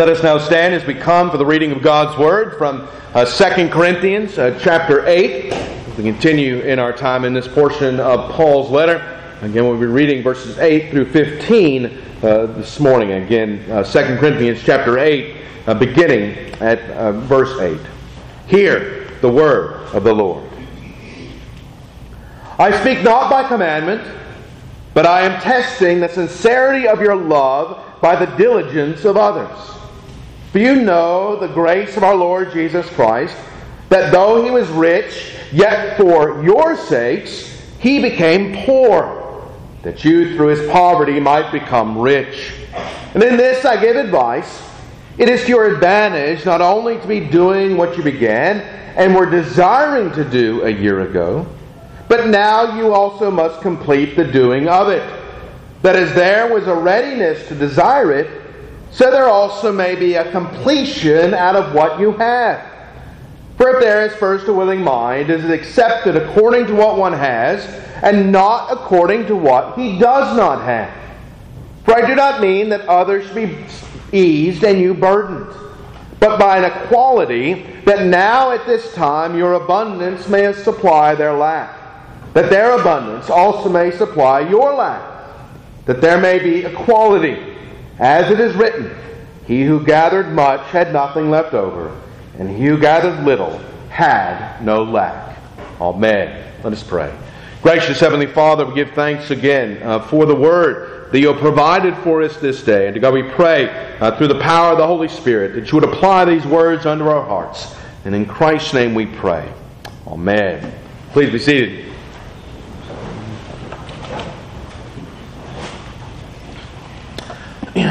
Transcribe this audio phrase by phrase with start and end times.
[0.00, 3.26] Let us now stand as we come for the reading of God's Word from uh,
[3.26, 5.52] 2 Corinthians uh, chapter 8.
[5.98, 9.20] We continue in our time in this portion of Paul's letter.
[9.42, 13.10] Again, we'll be reading verses 8 through 15 uh, this morning.
[13.10, 15.36] Again, uh, 2 Corinthians chapter 8,
[15.66, 16.30] uh, beginning
[16.62, 17.78] at uh, verse 8.
[18.46, 20.48] Hear the word of the Lord.
[22.58, 24.00] I speak not by commandment,
[24.94, 29.76] but I am testing the sincerity of your love by the diligence of others.
[30.52, 33.36] For you know the grace of our Lord Jesus Christ,
[33.88, 39.48] that though he was rich, yet for your sakes he became poor,
[39.82, 42.52] that you through his poverty might become rich.
[43.14, 44.62] And in this I give advice.
[45.18, 48.60] It is to your advantage not only to be doing what you began
[48.96, 51.46] and were desiring to do a year ago,
[52.08, 55.08] but now you also must complete the doing of it.
[55.82, 58.39] That as there was a readiness to desire it,
[58.92, 62.66] so there also may be a completion out of what you have.
[63.56, 67.12] For if there is first a willing mind, is it accepted according to what one
[67.12, 67.64] has,
[68.02, 70.90] and not according to what he does not have?
[71.84, 73.64] For I do not mean that others should be
[74.12, 75.54] eased and you burdened,
[76.18, 81.76] but by an equality, that now at this time your abundance may supply their lack,
[82.34, 85.02] that their abundance also may supply your lack,
[85.86, 87.49] that there may be equality.
[88.00, 88.90] As it is written,
[89.46, 91.94] He who gathered much had nothing left over,
[92.38, 93.58] and he who gathered little
[93.90, 95.38] had no lack.
[95.78, 96.50] Amen.
[96.64, 97.14] Let us pray.
[97.62, 101.94] Gracious Heavenly Father, we give thanks again uh, for the word that you have provided
[101.98, 102.86] for us this day.
[102.86, 105.78] And to God we pray uh, through the power of the Holy Spirit that you
[105.78, 107.74] would apply these words unto our hearts.
[108.06, 109.52] And in Christ's name we pray.
[110.06, 110.72] Amen.
[111.12, 111.89] Please be seated.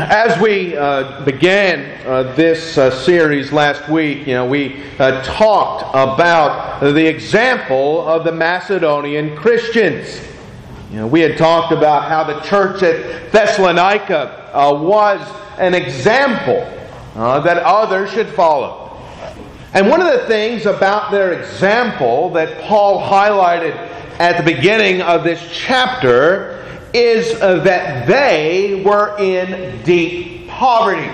[0.10, 5.88] As we uh, began uh, this uh, series last week, you know, we uh, talked
[5.92, 10.20] about the example of the Macedonian Christians.
[10.90, 15.22] You know, we had talked about how the church at Thessalonica uh, was
[15.60, 16.58] an example
[17.14, 19.00] uh, that others should follow.
[19.76, 23.76] And one of the things about their example that Paul highlighted
[24.18, 26.60] at the beginning of this chapter
[26.94, 31.10] is uh, that they were in deep poverty.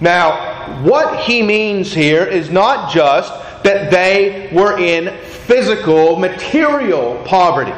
[0.00, 3.32] Now, what he means here is not just
[3.64, 7.72] that they were in physical, material poverty.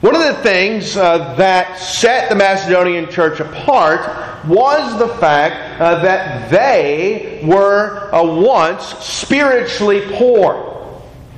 [0.00, 6.02] One of the things uh, that set the Macedonian church apart was the fact uh,
[6.02, 10.68] that they were uh, once spiritually poor.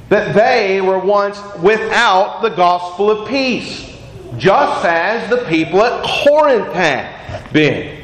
[0.08, 3.93] That they were once without the gospel of peace
[4.38, 8.02] just as the people at Corinth had been.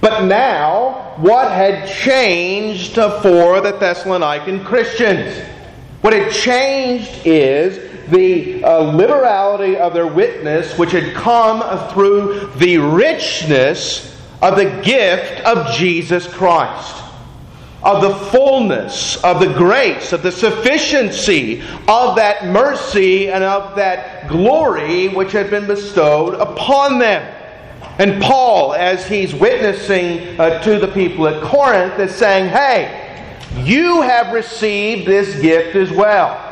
[0.00, 5.42] But now, what had changed for the Thessalonican Christians?
[6.02, 11.62] What had changed is the uh, liberality of their witness, which had come
[11.92, 17.05] through the richness of the gift of Jesus Christ
[17.82, 24.28] of the fullness, of the grace, of the sufficiency of that mercy and of that
[24.28, 27.32] glory which had been bestowed upon them.
[27.98, 33.02] And Paul, as he's witnessing uh, to the people at Corinth, is saying, Hey,
[33.62, 36.42] you have received this gift as well.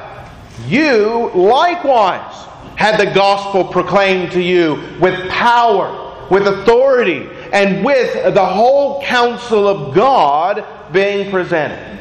[0.66, 2.46] You likewise
[2.76, 9.68] had the gospel proclaimed to you with power, with authority, and with the whole counsel
[9.68, 10.64] of God
[10.94, 12.00] being presented.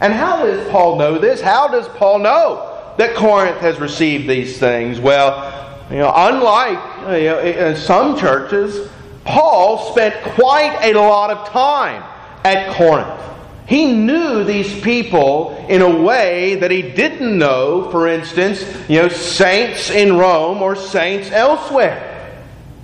[0.00, 1.40] And how does Paul know this?
[1.40, 4.98] How does Paul know that Corinth has received these things?
[4.98, 8.88] Well, you know, unlike you know, some churches,
[9.24, 12.02] Paul spent quite a lot of time
[12.44, 13.20] at Corinth.
[13.66, 19.08] He knew these people in a way that he didn't know, for instance, you know,
[19.08, 22.06] saints in Rome or saints elsewhere.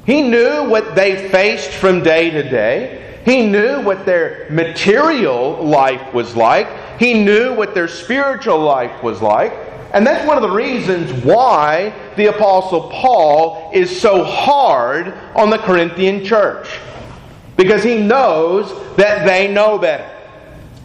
[0.04, 3.05] He knew what they faced from day to day.
[3.26, 6.68] He knew what their material life was like.
[7.00, 9.52] He knew what their spiritual life was like.
[9.92, 15.58] And that's one of the reasons why the Apostle Paul is so hard on the
[15.58, 16.68] Corinthian church.
[17.56, 20.08] Because he knows that they know better.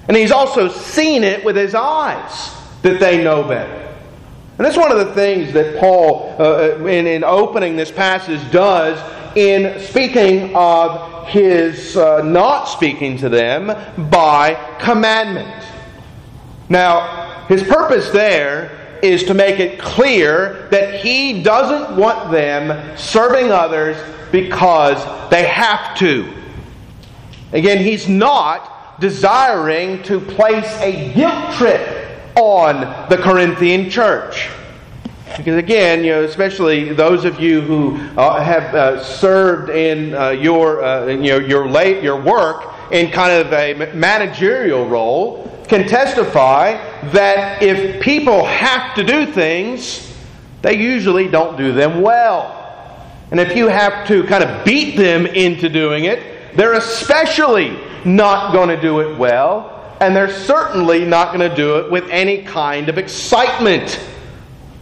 [0.07, 3.95] And he's also seen it with his eyes that they know better.
[4.57, 8.99] And that's one of the things that Paul, uh, in, in opening this passage, does
[9.35, 13.67] in speaking of his uh, not speaking to them
[14.09, 15.65] by commandment.
[16.69, 23.51] Now, his purpose there is to make it clear that he doesn't want them serving
[23.51, 23.97] others
[24.31, 26.31] because they have to.
[27.51, 34.49] Again, he's not desiring to place a guilt trip on the Corinthian church.
[35.41, 40.29] Because again, you know, especially those of you who uh, have uh, served in uh,
[40.29, 45.87] your, uh, you know, your late, your work in kind of a managerial role, can
[45.87, 46.73] testify
[47.09, 50.15] that if people have to do things,
[50.61, 53.03] they usually don't do them well.
[53.31, 58.53] And if you have to kind of beat them into doing it, they're especially not
[58.53, 62.43] going to do it well, and they're certainly not going to do it with any
[62.43, 63.99] kind of excitement.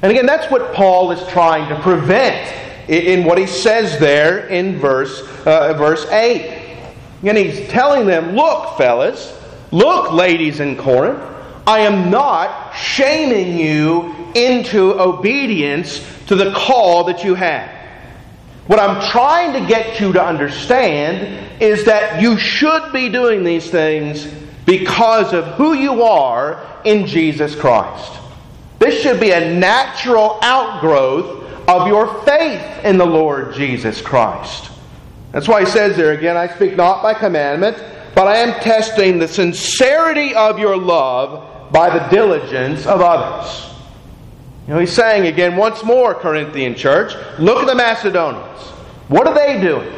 [0.02, 2.56] And again, that's what Paul is trying to prevent
[2.90, 6.68] in what he says there in verse, uh, verse 8.
[7.24, 9.38] And he's telling them, Look, fellas,
[9.72, 11.22] look, ladies in Corinth,
[11.68, 17.70] I am not shaming you into obedience to the call that you have.
[18.68, 23.70] What I'm trying to get you to understand is that you should be doing these
[23.70, 24.26] things
[24.66, 28.19] because of who you are in Jesus Christ.
[28.80, 34.72] This should be a natural outgrowth of your faith in the Lord Jesus Christ.
[35.32, 37.78] That's why he says there again, I speak not by commandment,
[38.16, 43.70] but I am testing the sincerity of your love by the diligence of others.
[44.68, 48.62] You know, he's saying again, once more, Corinthian church, look at the Macedonians.
[49.08, 49.94] What are they doing?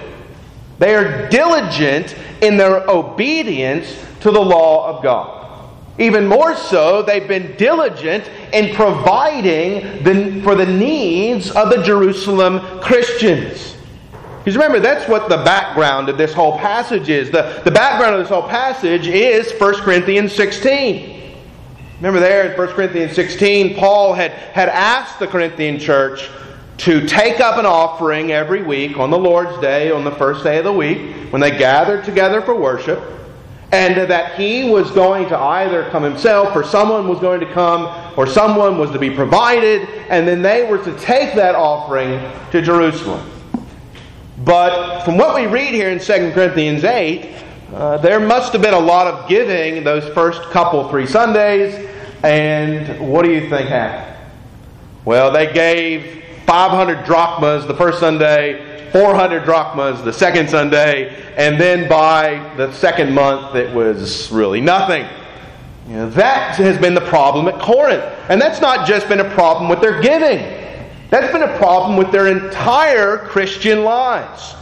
[0.80, 3.88] They are diligent in their obedience
[4.22, 5.41] to the law of God.
[6.00, 12.60] Even more so, they've been diligent in providing the, for the needs of the Jerusalem
[12.80, 13.76] Christians.
[14.40, 17.30] Because remember, that's what the background of this whole passage is.
[17.30, 21.38] The, the background of this whole passage is 1 Corinthians 16.
[21.98, 26.28] Remember there in 1 Corinthians 16, Paul had, had asked the Corinthian church
[26.78, 30.58] to take up an offering every week on the Lord's Day, on the first day
[30.58, 33.21] of the week, when they gathered together for worship
[33.72, 38.14] and that he was going to either come himself or someone was going to come
[38.18, 42.20] or someone was to be provided and then they were to take that offering
[42.52, 43.30] to Jerusalem.
[44.40, 48.74] But from what we read here in 2 Corinthians 8, uh, there must have been
[48.74, 51.88] a lot of giving those first couple, three Sundays.
[52.24, 54.18] And what do you think happened?
[55.06, 61.88] Well, they gave 500 drachmas the first Sunday, 400 drachmas the second Sunday, and then
[61.88, 65.08] by the second month it was really nothing.
[65.88, 68.04] You know, that has been the problem at Corinth.
[68.30, 70.40] And that's not just been a problem with their giving.
[71.10, 74.56] That's been a problem with their entire Christian lives.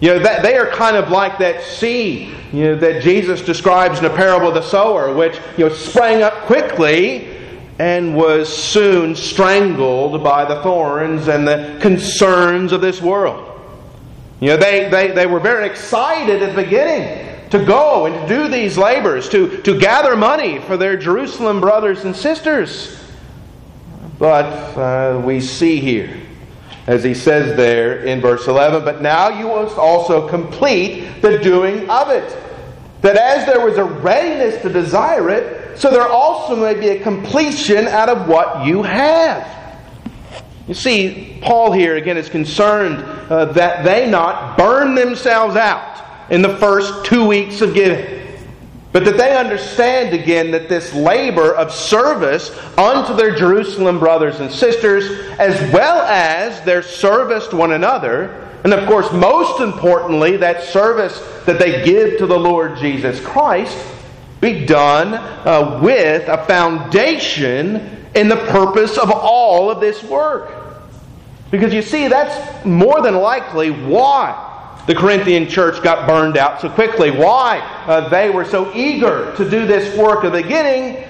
[0.00, 3.98] You know, that they are kind of like that seed, you know, that Jesus describes
[3.98, 7.34] in the parable of the sower, which, you know, sprang up quickly
[7.78, 13.53] and was soon strangled by the thorns and the concerns of this world.
[14.44, 18.36] You know, they, they, they were very excited at the beginning to go and to
[18.36, 23.02] do these labors, to, to gather money for their Jerusalem brothers and sisters.
[24.18, 24.44] But
[24.76, 26.20] uh, we see here,
[26.86, 31.88] as he says there in verse 11, but now you must also complete the doing
[31.88, 32.36] of it.
[33.00, 37.02] That as there was a readiness to desire it, so there also may be a
[37.02, 39.63] completion out of what you have.
[40.66, 46.40] You see, Paul here again is concerned uh, that they not burn themselves out in
[46.40, 48.22] the first two weeks of giving.
[48.92, 54.50] But that they understand again that this labor of service unto their Jerusalem brothers and
[54.50, 60.62] sisters, as well as their service to one another, and of course, most importantly, that
[60.62, 63.76] service that they give to the Lord Jesus Christ,
[64.40, 70.50] be done uh, with a foundation in the purpose of all of this work.
[71.50, 74.40] Because you see, that's more than likely why
[74.86, 79.48] the Corinthian church got burned out so quickly, why uh, they were so eager to
[79.48, 81.04] do this work at the beginning,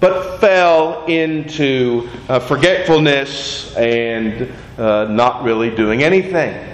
[0.00, 6.64] but fell into uh, forgetfulness and uh, not really doing anything.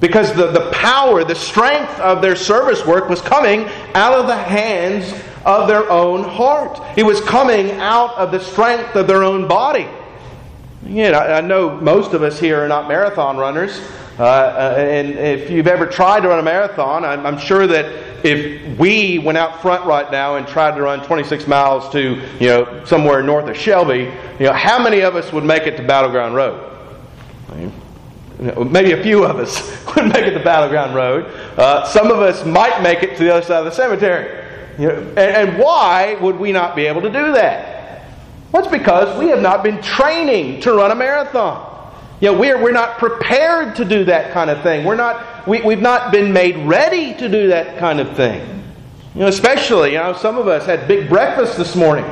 [0.00, 4.36] Because the, the power, the strength of their service work was coming out of the
[4.36, 5.12] hands
[5.44, 6.80] of their own heart.
[6.96, 9.88] It was coming out of the strength of their own body.
[10.84, 13.80] You know, I know most of us here are not marathon runners.
[14.18, 18.24] Uh, uh, and if you've ever tried to run a marathon, I'm, I'm, sure that
[18.24, 22.46] if we went out front right now and tried to run 26 miles to, you
[22.46, 25.82] know, somewhere north of Shelby, you know, how many of us would make it to
[25.82, 26.66] Battleground Road?
[28.38, 31.26] Maybe a few of us would make it to Battleground Road.
[31.58, 34.39] Uh, some of us might make it to the other side of the cemetery.
[34.80, 38.06] You know, and, and why would we not be able to do that?
[38.50, 41.66] Well, it's because we have not been training to run a marathon.
[42.20, 44.86] You know, we're, we're not prepared to do that kind of thing.
[44.86, 48.40] We're not, we, we've not been made ready to do that kind of thing.
[49.14, 52.06] You know, especially, you know, some of us had big breakfast this morning.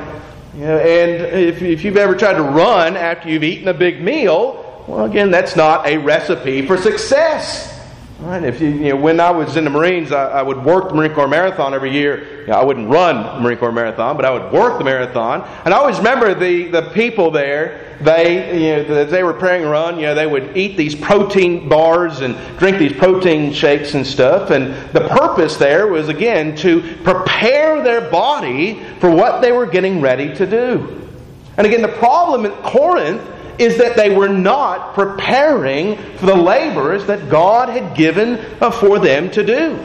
[0.54, 4.02] You know, and if, if you've ever tried to run after you've eaten a big
[4.02, 7.77] meal, well, again, that's not a recipe for success.
[8.20, 8.42] Right?
[8.42, 10.94] If you, you know, when I was in the Marines, I, I, would work the
[10.96, 12.40] Marine Corps Marathon every year.
[12.40, 15.48] You know, I wouldn't run the Marine Corps Marathon, but I would work the marathon.
[15.64, 19.62] And I always remember the, the people there, they, you know, as they were preparing
[19.62, 23.94] to run, you know, they would eat these protein bars and drink these protein shakes
[23.94, 24.50] and stuff.
[24.50, 30.00] And the purpose there was, again, to prepare their body for what they were getting
[30.00, 31.08] ready to do.
[31.56, 33.22] And again, the problem in Corinth
[33.58, 38.38] is that they were not preparing for the labors that God had given
[38.80, 39.78] for them to do.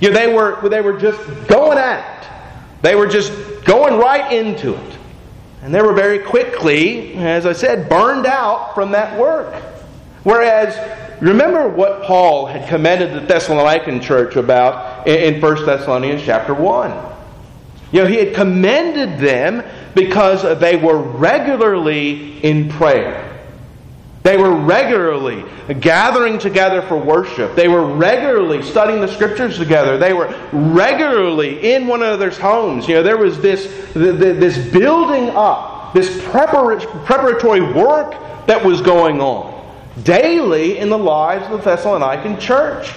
[0.00, 1.18] You know, they were they were just
[1.48, 2.28] going at it.
[2.82, 3.32] They were just
[3.64, 4.98] going right into it.
[5.62, 9.52] And they were very quickly, as I said, burned out from that work.
[10.22, 10.76] Whereas,
[11.20, 17.15] remember what Paul had commended the Thessalonican church about in 1 Thessalonians chapter 1.
[17.92, 19.64] You know, he had commended them
[19.94, 23.22] because they were regularly in prayer.
[24.22, 25.44] They were regularly
[25.80, 27.54] gathering together for worship.
[27.54, 29.98] They were regularly studying the scriptures together.
[29.98, 32.88] They were regularly in one another's homes.
[32.88, 38.16] You know, there was this, this building up, this preparatory work
[38.48, 39.54] that was going on
[40.02, 42.92] daily in the lives of the Thessalonican church.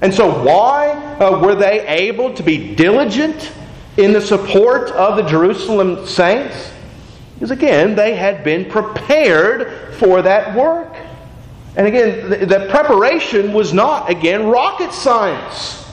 [0.00, 3.52] And so, why uh, were they able to be diligent
[3.98, 6.72] in the support of the Jerusalem saints?
[7.34, 10.96] Because again, they had been prepared for that work.
[11.76, 15.84] And again, the, the preparation was not, again, rocket science.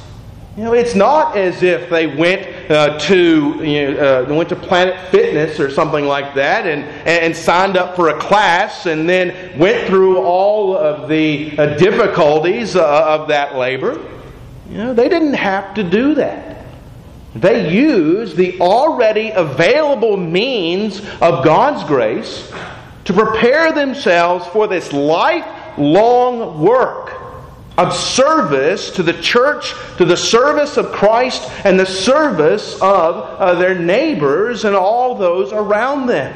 [0.58, 4.56] You know, it's not as if they went uh, to you know, uh, went to
[4.56, 9.60] Planet Fitness or something like that and, and signed up for a class and then
[9.60, 14.00] went through all of the uh, difficulties uh, of that labor.
[14.70, 16.55] You know, they didn't have to do that.
[17.36, 22.52] They use the already available means of God's grace
[23.04, 27.12] to prepare themselves for this lifelong work
[27.78, 33.56] of service to the church, to the service of Christ, and the service of uh,
[33.56, 36.34] their neighbors and all those around them.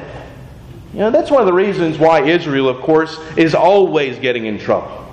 [0.92, 4.60] You know, that's one of the reasons why Israel, of course, is always getting in
[4.60, 5.06] trouble.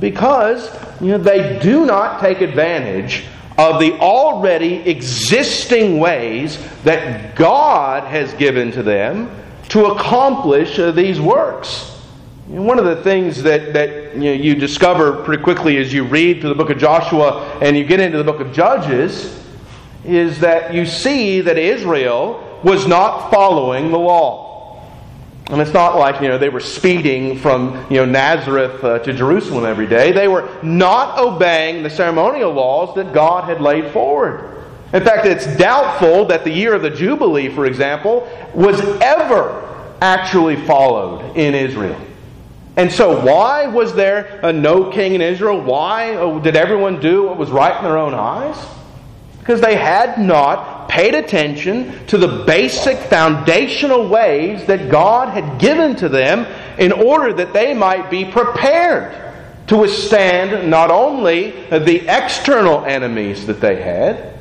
[0.00, 0.70] Because
[1.00, 3.24] you know, they do not take advantage
[3.58, 9.30] of the already existing ways that God has given to them
[9.68, 11.88] to accomplish uh, these works.
[12.46, 16.40] One of the things that, that you, know, you discover pretty quickly as you read
[16.40, 19.42] through the book of Joshua and you get into the book of Judges
[20.04, 24.51] is that you see that Israel was not following the law.
[25.52, 29.12] And it's not like, you know, they were speeding from, you know, Nazareth uh, to
[29.12, 30.10] Jerusalem every day.
[30.10, 34.64] They were not obeying the ceremonial laws that God had laid forward.
[34.94, 39.68] In fact, it's doubtful that the year of the Jubilee, for example, was ever
[40.00, 42.00] actually followed in Israel.
[42.76, 45.60] And so, why was there a no king in Israel?
[45.60, 48.56] Why uh, did everyone do what was right in their own eyes?
[49.38, 55.96] Because they had not paid attention to the basic foundational ways that God had given
[55.96, 56.46] to them
[56.78, 59.18] in order that they might be prepared
[59.68, 64.38] to withstand not only the external enemies that they had,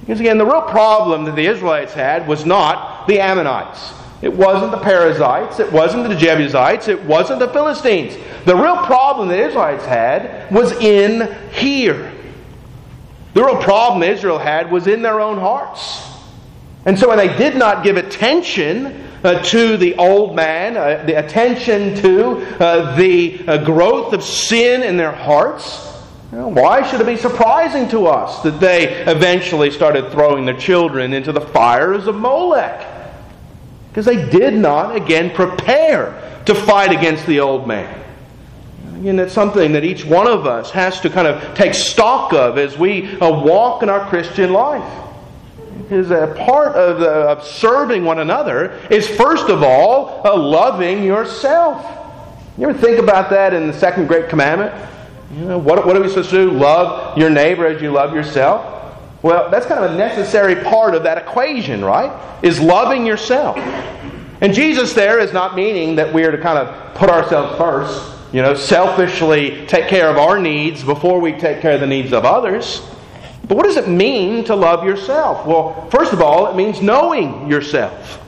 [0.00, 3.92] because again, the real problem that the Israelites had was not the Ammonites.
[4.22, 5.60] It wasn't the Perizzites.
[5.60, 6.88] It wasn't the Jebusites.
[6.88, 8.16] It wasn't the Philistines.
[8.46, 12.11] The real problem the Israelites had was in here.
[13.34, 16.08] The real problem Israel had was in their own hearts.
[16.84, 21.14] And so when they did not give attention uh, to the old man, uh, the
[21.14, 25.88] attention to uh, the uh, growth of sin in their hearts,
[26.32, 30.56] you know, why should it be surprising to us that they eventually started throwing their
[30.56, 32.88] children into the fires of Molech?
[33.88, 38.01] Because they did not, again, prepare to fight against the old man.
[39.04, 42.56] And it's something that each one of us has to kind of take stock of
[42.56, 45.00] as we uh, walk in our Christian life.
[45.90, 51.02] Is a part of, the, of serving one another is first of all uh, loving
[51.02, 51.84] yourself.
[52.56, 54.72] You ever think about that in the second great commandment?
[55.34, 56.50] You know, what, what are we supposed to do?
[56.52, 58.96] Love your neighbor as you love yourself?
[59.22, 62.12] Well, that's kind of a necessary part of that equation, right?
[62.44, 63.56] Is loving yourself.
[64.40, 68.12] And Jesus there is not meaning that we are to kind of put ourselves first
[68.32, 72.12] you know, selfishly take care of our needs before we take care of the needs
[72.12, 72.80] of others.
[73.46, 75.46] But what does it mean to love yourself?
[75.46, 78.20] Well, first of all, it means knowing yourself.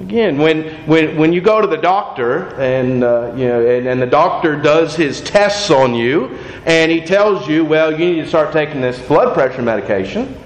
[0.00, 4.02] Again, when, when, when you go to the doctor and, uh, you know, and, and
[4.02, 8.28] the doctor does his tests on you and he tells you, well, you need to
[8.28, 10.38] start taking this blood pressure medication,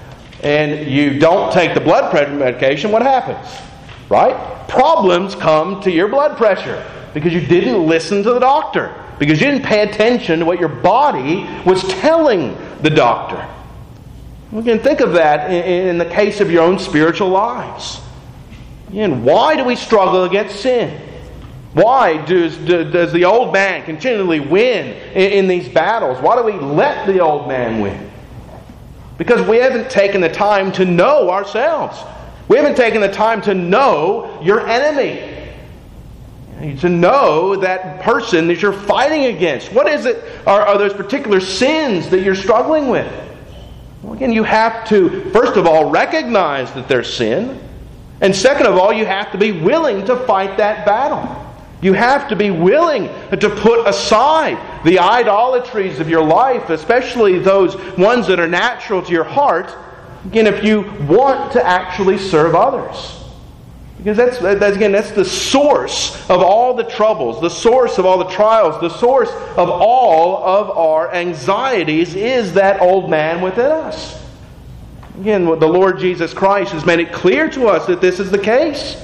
[0.42, 3.48] and you don't take the blood pressure medication, what happens?
[4.08, 4.68] Right?
[4.68, 9.46] Problems come to your blood pressure because you didn't listen to the doctor, because you
[9.46, 13.46] didn't pay attention to what your body was telling the doctor.
[14.52, 18.00] We can think of that in, the case of your own spiritual lives.
[18.94, 21.02] And why do we struggle against sin?
[21.74, 26.18] Why does, does the old man continually win in, in these battles?
[26.22, 28.10] Why do we let the old man win?
[29.18, 31.98] Because we haven't taken the time to know ourselves.
[32.48, 35.27] We haven't taken the time to know your enemy.
[36.58, 39.72] To know that person that you're fighting against.
[39.72, 40.24] What is it?
[40.46, 43.06] Are, are those particular sins that you're struggling with?
[44.02, 47.60] Well, again, you have to, first of all, recognize that there's sin.
[48.20, 51.44] And second of all, you have to be willing to fight that battle.
[51.80, 57.76] You have to be willing to put aside the idolatries of your life, especially those
[57.96, 59.72] ones that are natural to your heart,
[60.24, 63.17] again, if you want to actually serve others.
[64.08, 68.16] Because that's, that's, again, that's the source of all the troubles, the source of all
[68.16, 74.18] the trials, the source of all of our anxieties is that old man within us.
[75.20, 78.38] Again, the Lord Jesus Christ has made it clear to us that this is the
[78.38, 78.96] case.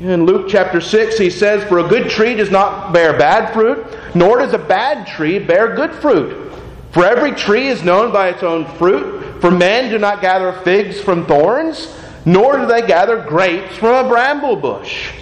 [0.00, 3.86] In Luke chapter 6, he says, For a good tree does not bear bad fruit,
[4.16, 6.52] nor does a bad tree bear good fruit.
[6.90, 9.40] For every tree is known by its own fruit.
[9.40, 11.86] For men do not gather figs from thorns,
[12.24, 15.12] nor do they gather grapes from a bramble bush.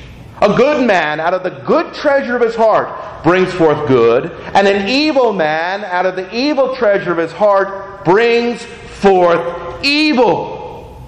[0.40, 4.66] A good man out of the good treasure of his heart brings forth good, and
[4.66, 11.00] an evil man out of the evil treasure of his heart brings forth evil.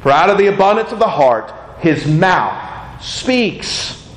[0.00, 4.08] For out of the abundance of the heart, his mouth speaks.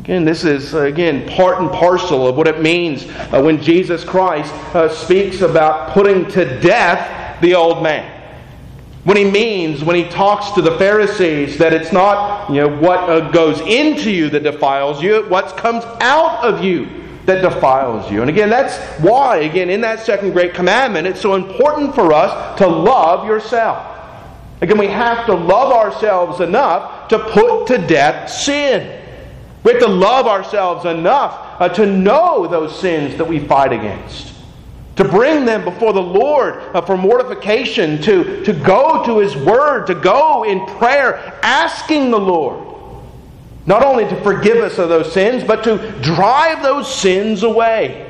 [0.00, 4.54] Again, this is, again, part and parcel of what it means uh, when Jesus Christ
[4.72, 8.15] uh, speaks about putting to death the old man.
[9.06, 13.08] When he means, when he talks to the Pharisees, that it's not you know, what
[13.08, 16.88] uh, goes into you that defiles you, what comes out of you
[17.24, 18.22] that defiles you.
[18.22, 22.58] And again, that's why, again, in that second great commandment, it's so important for us
[22.58, 23.96] to love yourself.
[24.60, 29.04] Again, we have to love ourselves enough to put to death sin.
[29.62, 34.35] We have to love ourselves enough uh, to know those sins that we fight against.
[34.96, 39.86] To bring them before the Lord uh, for mortification, to, to go to His Word,
[39.86, 42.66] to go in prayer, asking the Lord
[43.66, 48.04] not only to forgive us of those sins, but to drive those sins away.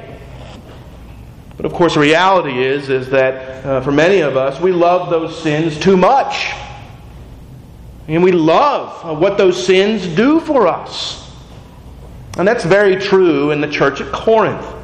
[1.57, 5.09] But of course, the reality is, is that uh, for many of us, we love
[5.09, 6.53] those sins too much.
[8.09, 11.33] And we love uh, what those sins do for us.
[12.37, 14.76] And that's very true in the church at Corinth.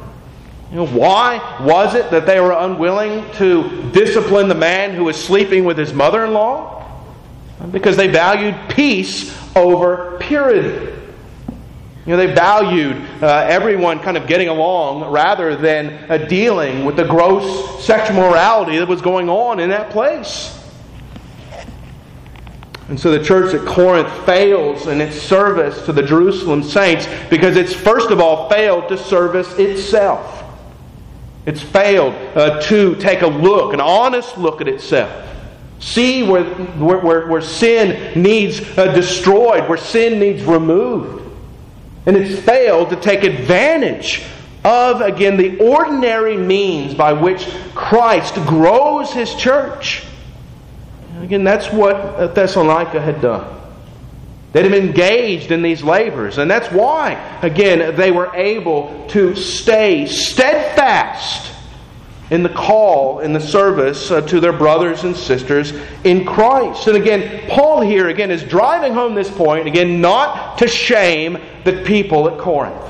[0.73, 5.23] You know, why was it that they were unwilling to discipline the man who was
[5.23, 6.91] sleeping with his mother in law?
[7.69, 10.91] Because they valued peace over purity.
[12.07, 16.95] You know, they valued uh, everyone kind of getting along rather than uh, dealing with
[16.95, 20.59] the gross sexual morality that was going on in that place.
[22.89, 27.57] And so the church at Corinth fails in its service to the Jerusalem saints because
[27.57, 30.42] it's first of all failed to service itself.
[31.45, 35.29] It's failed uh, to take a look, an honest look at itself.
[35.79, 41.21] See where, where, where sin needs uh, destroyed, where sin needs removed.
[42.05, 44.23] And it's failed to take advantage
[44.63, 50.03] of, again, the ordinary means by which Christ grows his church.
[51.21, 53.62] Again, that's what Thessalonica had done.
[54.53, 56.37] They'd have engaged in these labors.
[56.37, 61.51] And that's why, again, they were able to stay steadfast
[62.29, 66.87] in the call, in the service uh, to their brothers and sisters in Christ.
[66.87, 71.83] And again, Paul here, again, is driving home this point, again, not to shame the
[71.83, 72.81] people at Corinth.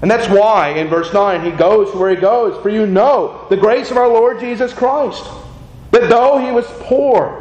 [0.00, 2.60] And that's why in verse 9 he goes where he goes.
[2.62, 5.24] For you know the grace of our Lord Jesus Christ,
[5.90, 7.37] that though he was poor,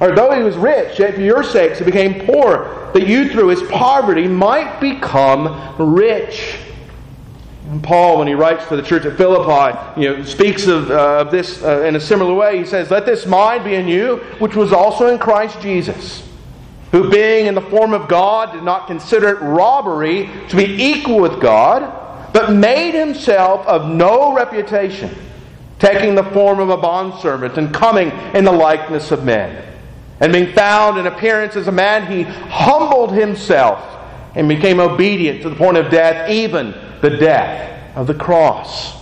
[0.00, 3.48] or though he was rich, yet for your sakes he became poor, that you through
[3.48, 6.56] his poverty might become rich.
[7.70, 11.20] And Paul, when he writes to the church at Philippi, you know, speaks of, uh,
[11.20, 12.58] of this uh, in a similar way.
[12.58, 16.26] He says, Let this mind be in you, which was also in Christ Jesus,
[16.90, 21.20] who being in the form of God did not consider it robbery to be equal
[21.20, 25.14] with God, but made himself of no reputation,
[25.78, 29.69] taking the form of a bondservant and coming in the likeness of men.
[30.20, 33.82] And being found in appearance as a man, he humbled himself
[34.34, 39.00] and became obedient to the point of death, even the death of the cross.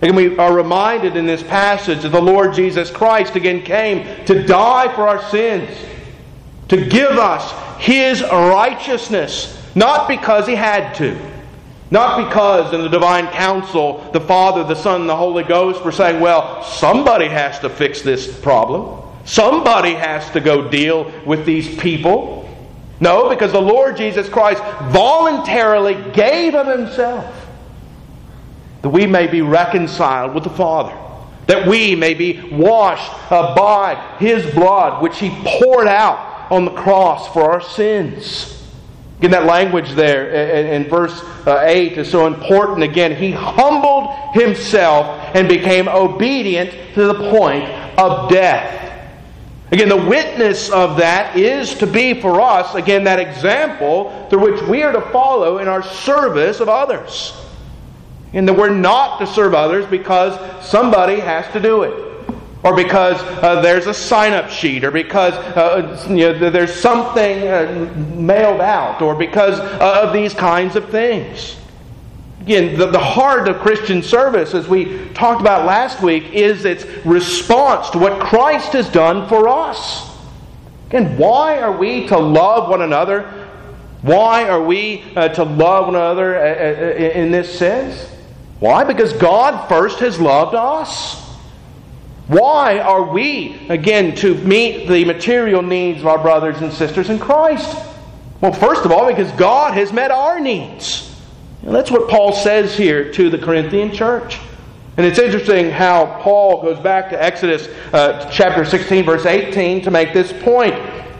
[0.00, 4.44] And we are reminded in this passage that the Lord Jesus Christ again came to
[4.44, 5.68] die for our sins,
[6.68, 11.18] to give us his righteousness, not because he had to.
[11.90, 15.92] Not because in the divine council, the Father, the Son, and the Holy Ghost were
[15.92, 19.07] saying, well, somebody has to fix this problem.
[19.28, 22.48] Somebody has to go deal with these people.
[22.98, 27.34] No, because the Lord Jesus Christ voluntarily gave of Himself
[28.80, 30.96] that we may be reconciled with the Father,
[31.46, 37.30] that we may be washed by His blood, which He poured out on the cross
[37.34, 38.66] for our sins.
[39.18, 40.30] Again, that language there
[40.74, 42.82] in verse uh, 8 is so important.
[42.82, 47.64] Again, he humbled himself and became obedient to the point
[47.98, 48.87] of death.
[49.70, 54.62] Again, the witness of that is to be for us, again, that example through which
[54.62, 57.34] we are to follow in our service of others.
[58.32, 62.08] And that we're not to serve others because somebody has to do it
[62.62, 67.46] or because uh, there's a sign up sheet, or because uh, you know, there's something
[67.46, 71.57] uh, mailed out, or because uh, of these kinds of things.
[72.48, 76.86] Again, the, the heart of Christian service, as we talked about last week, is its
[77.04, 80.10] response to what Christ has done for us.
[80.86, 83.24] Again, why are we to love one another?
[84.00, 88.10] Why are we uh, to love one another uh, in this sense?
[88.60, 88.82] Why?
[88.82, 91.22] Because God first has loved us.
[92.28, 97.18] Why are we, again, to meet the material needs of our brothers and sisters in
[97.18, 97.76] Christ?
[98.40, 101.04] Well, first of all, because God has met our needs.
[101.62, 104.38] And that's what Paul says here to the Corinthian church.
[104.96, 109.90] And it's interesting how Paul goes back to Exodus uh, chapter 16, verse 18, to
[109.90, 110.74] make this point.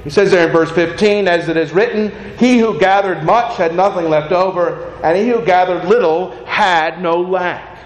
[0.04, 3.74] He says there in verse 15, as it is written, He who gathered much had
[3.74, 7.78] nothing left over, and he who gathered little had no lack.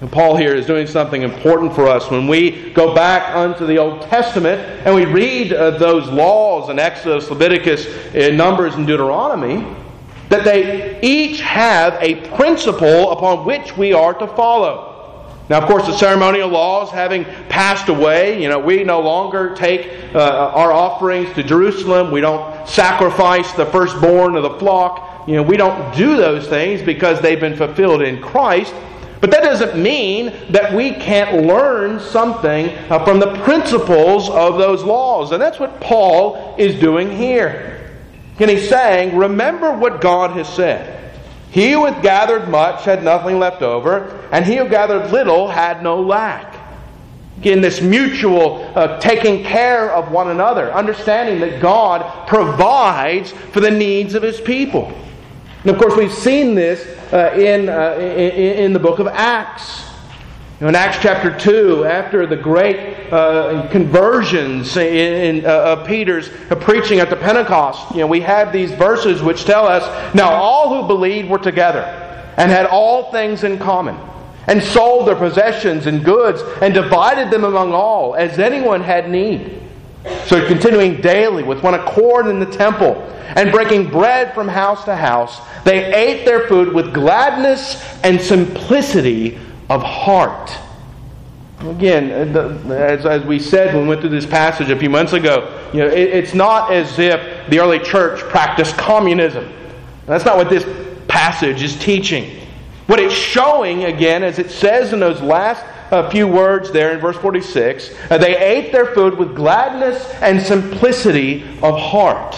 [0.00, 3.78] And Paul here is doing something important for us when we go back unto the
[3.78, 9.66] Old Testament and we read uh, those laws in Exodus, Leviticus, in Numbers, and Deuteronomy,
[10.28, 14.88] that they each have a principle upon which we are to follow.
[15.48, 20.14] Now, of course, the ceremonial laws having passed away, you know, we no longer take
[20.14, 22.10] uh, our offerings to Jerusalem.
[22.10, 25.26] We don't sacrifice the firstborn of the flock.
[25.26, 28.74] You know, we don't do those things because they've been fulfilled in Christ.
[29.22, 34.84] But that doesn't mean that we can't learn something uh, from the principles of those
[34.84, 35.32] laws.
[35.32, 37.77] And that's what Paul is doing here.
[38.38, 41.12] And he's saying, remember what God has said.
[41.50, 45.82] He who hath gathered much had nothing left over, and he who gathered little had
[45.82, 46.56] no lack.
[47.42, 53.70] In this mutual uh, taking care of one another, understanding that God provides for the
[53.70, 54.92] needs of his people.
[55.62, 59.87] And of course, we've seen this uh, in, uh, in, the book of Acts.
[60.60, 65.86] You know, in Acts chapter 2, after the great uh, conversions in, in uh, of
[65.86, 66.30] Peter's
[66.62, 69.84] preaching at the Pentecost, you know, we have these verses which tell us
[70.16, 71.82] now all who believed were together
[72.36, 73.96] and had all things in common
[74.48, 79.62] and sold their possessions and goods and divided them among all as anyone had need.
[80.24, 83.00] So, continuing daily with one accord in the temple
[83.36, 89.38] and breaking bread from house to house, they ate their food with gladness and simplicity
[89.68, 90.52] of heart.
[91.60, 95.12] Again, uh, as, as we said when we went through this passage a few months
[95.12, 99.52] ago, you know, it, it's not as if the early church practiced communism.
[100.06, 100.64] That's not what this
[101.08, 102.40] passage is teaching.
[102.86, 107.00] What it's showing, again, as it says in those last a few words there in
[107.00, 107.94] verse 46.
[108.10, 112.34] Uh, they ate their food with gladness and simplicity of heart.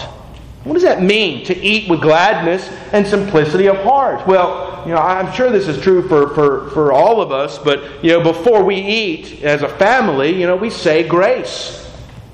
[0.63, 4.25] What does that mean to eat with gladness and simplicity of heart?
[4.27, 8.03] Well, you know, I'm sure this is true for, for, for all of us, but
[8.03, 11.77] you know, before we eat as a family, you know, we say grace.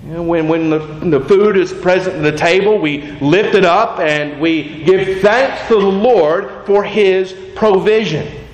[0.04, 3.66] You know, when when the, the food is present at the table, we lift it
[3.66, 8.46] up and we give thanks to the Lord for His provision.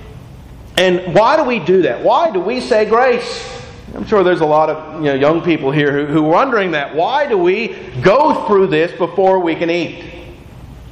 [0.76, 2.02] And why do we do that?
[2.02, 3.50] Why do we say grace?
[3.94, 6.72] I'm sure there's a lot of you know, young people here who, who are wondering
[6.72, 6.94] that.
[6.96, 7.68] Why do we
[8.02, 10.12] go through this before we can eat?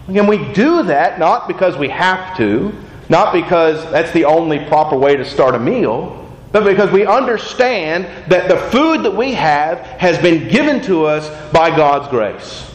[0.09, 2.73] Again, we do that not because we have to,
[3.12, 6.18] not because that's the only proper way to start a meal,
[6.51, 11.29] but because we understand that the food that we have has been given to us
[11.53, 12.70] by God's grace.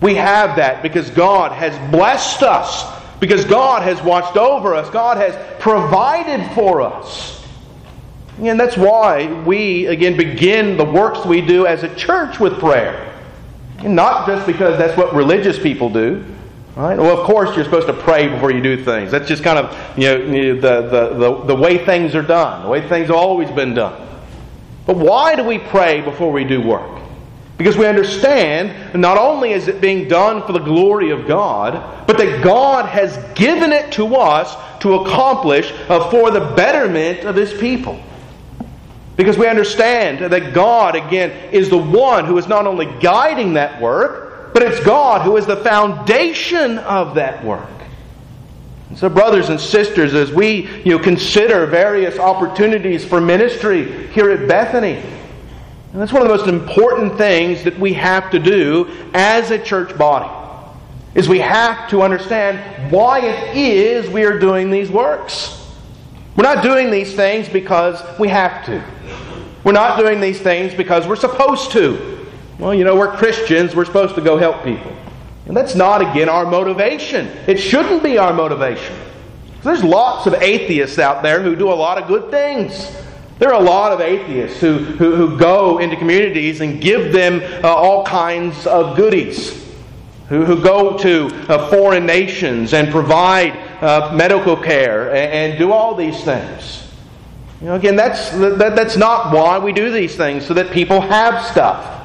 [0.00, 2.84] We have that because God has blessed us
[3.18, 7.44] because God has watched over us, God has provided for us.
[8.38, 13.12] And that's why we, again, begin the works we do as a church with prayer.
[13.78, 16.24] And not just because that's what religious people do.
[16.76, 16.98] Right?
[16.98, 19.10] Well, of course, you're supposed to pray before you do things.
[19.10, 22.68] That's just kind of you know, the, the, the, the way things are done, the
[22.68, 24.06] way things have always been done.
[24.84, 27.00] But why do we pray before we do work?
[27.56, 32.18] Because we understand not only is it being done for the glory of God, but
[32.18, 37.54] that God has given it to us to accomplish uh, for the betterment of His
[37.54, 37.98] people.
[39.16, 43.80] Because we understand that God, again, is the one who is not only guiding that
[43.80, 44.25] work,
[44.56, 47.68] but it's God who is the foundation of that work.
[48.88, 54.30] And so, brothers and sisters, as we you know, consider various opportunities for ministry here
[54.30, 58.90] at Bethany, and that's one of the most important things that we have to do
[59.12, 60.32] as a church body.
[61.14, 65.70] Is we have to understand why it is we are doing these works.
[66.34, 68.82] We're not doing these things because we have to.
[69.64, 72.15] We're not doing these things because we're supposed to.
[72.58, 74.92] Well, you know, we're Christians, we're supposed to go help people.
[75.46, 77.26] And that's not, again, our motivation.
[77.46, 78.96] It shouldn't be our motivation.
[79.62, 82.90] There's lots of atheists out there who do a lot of good things.
[83.38, 87.42] There are a lot of atheists who, who, who go into communities and give them
[87.62, 89.62] uh, all kinds of goodies,
[90.28, 95.70] who, who go to uh, foreign nations and provide uh, medical care and, and, do
[95.70, 96.88] all these things.
[97.60, 101.00] You know, again, that's, that, that's not why we do these things, so that people
[101.02, 101.95] have stuff.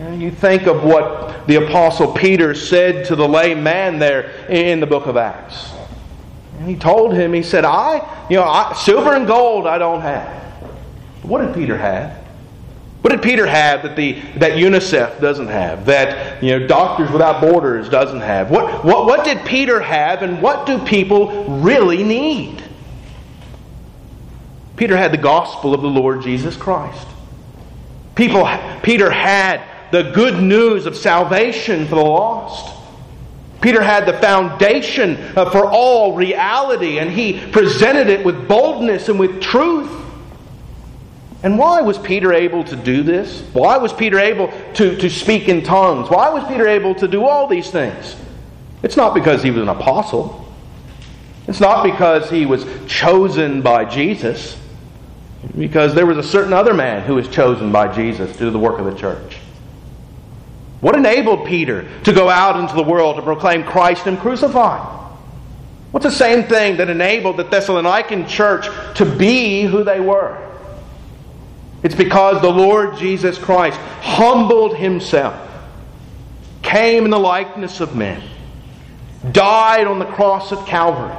[0.00, 4.86] You think of what the Apostle Peter said to the lame man there in the
[4.86, 5.72] book of Acts.
[6.58, 10.00] And he told him, he said, I, you know, I, silver and gold I don't
[10.00, 10.42] have.
[11.22, 12.16] What did Peter have?
[13.02, 15.86] What did Peter have that, the, that UNICEF doesn't have?
[15.86, 18.50] That you know, Doctors Without Borders doesn't have?
[18.50, 22.62] What, what, what did Peter have, and what do people really need?
[24.76, 27.06] Peter had the gospel of the Lord Jesus Christ.
[28.14, 28.48] People,
[28.82, 32.76] Peter had the good news of salvation for the lost.
[33.60, 39.18] Peter had the foundation uh, for all reality, and he presented it with boldness and
[39.18, 39.90] with truth.
[41.42, 43.42] And why was Peter able to do this?
[43.52, 46.08] Why was Peter able to, to speak in tongues?
[46.10, 48.16] Why was Peter able to do all these things?
[48.82, 50.46] It's not because he was an apostle.
[51.46, 54.58] It's not because he was chosen by Jesus.
[55.56, 58.58] Because there was a certain other man who was chosen by Jesus to do the
[58.58, 59.39] work of the church.
[60.80, 64.98] What enabled Peter to go out into the world to proclaim Christ and crucified?
[65.90, 68.66] What's the same thing that enabled the Thessalonican church
[68.96, 70.46] to be who they were?
[71.82, 75.50] It's because the Lord Jesus Christ humbled himself,
[76.62, 78.22] came in the likeness of men,
[79.32, 81.16] died on the cross of Calvary,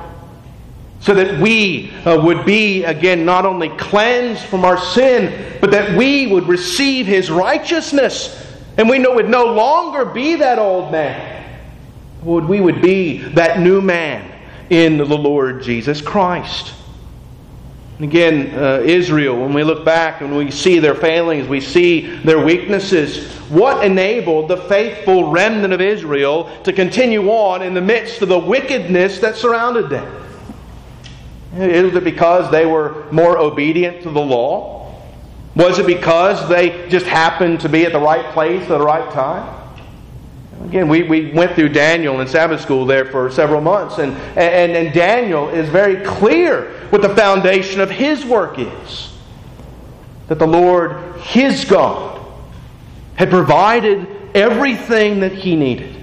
[1.01, 5.97] so that we uh, would be, again, not only cleansed from our sin, but that
[5.97, 8.50] we would receive his righteousness
[8.81, 11.47] and we would no longer be that old man.
[12.23, 14.27] We would be that new man
[14.71, 16.73] in the Lord Jesus Christ.
[17.97, 22.15] And again, uh, Israel, when we look back and we see their failings, we see
[22.23, 28.23] their weaknesses, what enabled the faithful remnant of Israel to continue on in the midst
[28.23, 30.25] of the wickedness that surrounded them?
[31.53, 34.80] Is it because they were more obedient to the law?
[35.55, 39.11] Was it because they just happened to be at the right place at the right
[39.11, 39.57] time?
[40.65, 44.71] Again, we, we went through Daniel in Sabbath school there for several months, and, and,
[44.71, 49.13] and Daniel is very clear what the foundation of his work is.
[50.27, 52.25] That the Lord, his God,
[53.15, 55.97] had provided everything that he needed.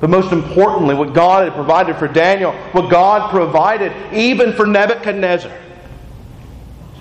[0.00, 5.52] But most importantly, what God had provided for Daniel, what God provided even for Nebuchadnezzar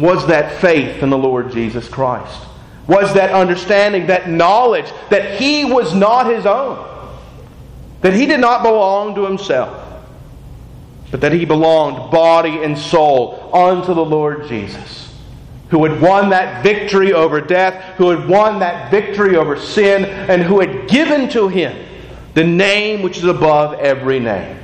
[0.01, 2.41] was that faith in the Lord Jesus Christ.
[2.87, 6.87] Was that understanding, that knowledge that he was not his own.
[8.01, 9.77] That he did not belong to himself.
[11.11, 15.13] But that he belonged body and soul unto the Lord Jesus.
[15.69, 20.41] Who had won that victory over death, who had won that victory over sin, and
[20.41, 21.87] who had given to him
[22.33, 24.57] the name which is above every name.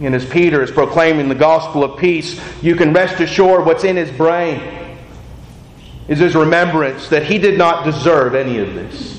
[0.00, 3.96] And as Peter is proclaiming the gospel of peace, you can rest assured what's in
[3.96, 4.76] his brain
[6.08, 9.14] is his remembrance that he did not deserve any of this.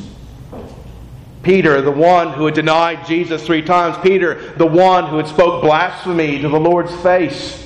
[1.44, 5.62] Peter, the one who had denied Jesus three times, Peter, the one who had spoke
[5.62, 7.64] blasphemy to the Lord's face,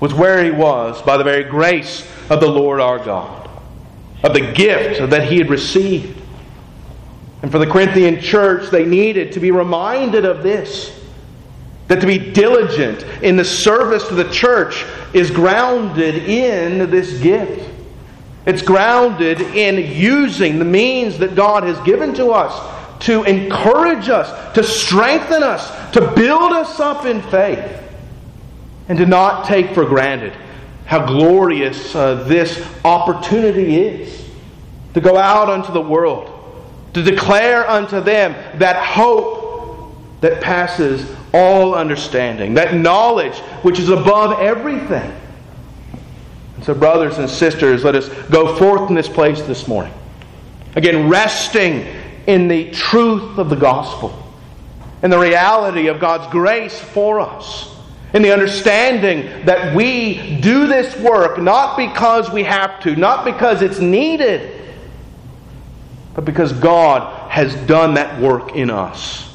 [0.00, 3.48] was where he was by the very grace of the Lord our God,
[4.22, 6.20] of the gift that he had received.
[7.42, 10.97] And for the Corinthian church, they needed to be reminded of this
[11.88, 17.68] That to be diligent in the service to the church is grounded in this gift.
[18.46, 24.54] It's grounded in using the means that God has given to us to encourage us,
[24.54, 27.82] to strengthen us, to build us up in faith,
[28.88, 30.34] and to not take for granted
[30.86, 34.26] how glorious uh, this opportunity is
[34.94, 36.32] to go out unto the world,
[36.94, 44.40] to declare unto them that hope that passes all understanding, that knowledge which is above
[44.40, 45.14] everything.
[46.56, 49.92] And so, brothers and sisters, let us go forth in this place this morning.
[50.74, 51.86] Again, resting
[52.26, 54.16] in the truth of the gospel,
[55.02, 57.74] in the reality of God's grace for us,
[58.12, 63.62] in the understanding that we do this work not because we have to, not because
[63.62, 64.60] it's needed,
[66.14, 69.27] but because God has done that work in us.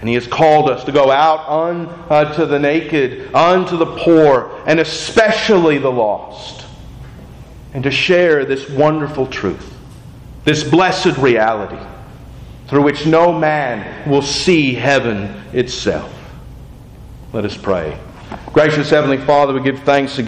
[0.00, 4.62] And He has called us to go out unto uh, the naked, unto the poor,
[4.66, 6.66] and especially the lost,
[7.74, 9.74] and to share this wonderful truth,
[10.44, 11.84] this blessed reality,
[12.68, 16.14] through which no man will see heaven itself.
[17.32, 17.98] Let us pray.
[18.52, 20.26] Gracious Heavenly Father, we give thanks again.